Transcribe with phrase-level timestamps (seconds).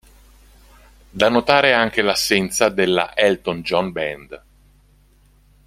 [1.11, 4.43] Da notare anche l'assenza della Elton John Band.